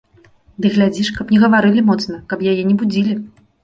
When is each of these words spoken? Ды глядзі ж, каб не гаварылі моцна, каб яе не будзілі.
Ды 0.65 0.71
глядзі 0.77 1.05
ж, 1.11 1.15
каб 1.19 1.35
не 1.35 1.43
гаварылі 1.45 1.87
моцна, 1.93 2.15
каб 2.35 2.39
яе 2.57 2.61
не 2.69 2.75
будзілі. 2.85 3.13